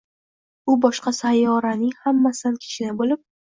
[0.71, 3.23] U boshqa sayyoralaming hammasidan kichkina bo‘lib